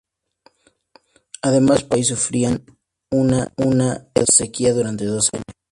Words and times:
Además, 1.43 1.83
partes 1.83 1.83
del 1.83 1.89
país 1.89 2.07
sufrieron 2.07 2.63
una 3.11 4.09
sequía 4.33 4.73
durante 4.73 5.05
dos 5.05 5.29
años. 5.31 5.45